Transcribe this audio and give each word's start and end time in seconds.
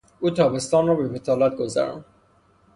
او 0.21 0.29
تابستان 0.29 0.87
را 0.87 0.95
به 0.95 1.07
بطالت 1.07 1.55
گذراند. 1.57 2.05